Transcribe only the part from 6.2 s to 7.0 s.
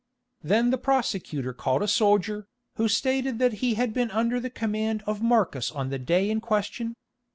in question.